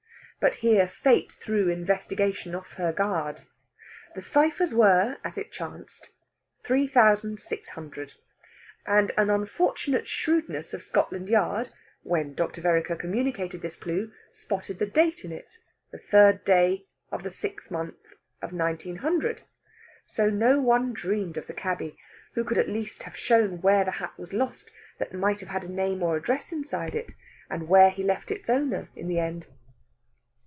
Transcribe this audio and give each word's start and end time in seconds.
But 0.43 0.55
here 0.55 0.87
Fate 0.87 1.31
threw 1.31 1.69
investigation 1.69 2.55
off 2.55 2.71
her 2.73 2.91
guard. 2.91 3.41
The 4.15 4.23
ciphers 4.23 4.73
were, 4.73 5.17
as 5.23 5.37
it 5.37 5.51
chanced, 5.51 6.09
3,600; 6.63 8.13
and 8.87 9.11
an 9.19 9.29
unfortunate 9.29 10.07
shrewdness 10.07 10.73
of 10.73 10.81
Scotland 10.81 11.29
Yard, 11.29 11.69
when 12.01 12.33
Dr. 12.33 12.59
Vereker 12.59 12.95
communicated 12.97 13.61
this 13.61 13.75
clue, 13.75 14.11
spotted 14.31 14.79
the 14.79 14.87
date 14.87 15.23
in 15.23 15.31
it 15.31 15.59
the 15.91 15.99
third 15.99 16.43
day 16.43 16.87
of 17.11 17.21
the 17.21 17.29
sixth 17.29 17.69
month 17.69 17.99
of 18.41 18.51
1900. 18.51 19.43
So 20.07 20.31
no 20.31 20.59
one 20.59 20.91
dreamed 20.91 21.37
of 21.37 21.45
the 21.45 21.53
cabby, 21.53 21.99
who 22.33 22.43
could 22.43 22.57
at 22.57 22.67
least 22.67 23.03
have 23.03 23.15
shown 23.15 23.61
where 23.61 23.83
the 23.83 23.91
hat 23.91 24.17
was 24.17 24.33
lost 24.33 24.71
that 24.97 25.13
might 25.13 25.39
have 25.41 25.49
had 25.49 25.63
a 25.65 25.71
name 25.71 26.01
or 26.01 26.15
address 26.17 26.51
inside 26.51 26.95
it, 26.95 27.13
and 27.47 27.67
where 27.67 27.91
he 27.91 28.03
left 28.03 28.31
its 28.31 28.49
owner 28.49 28.89
in 28.95 29.07
the 29.07 29.19
end. 29.19 29.45